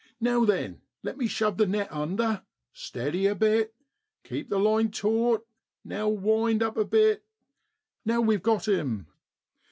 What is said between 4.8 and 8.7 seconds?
taut, now wind up a bit. Now we've got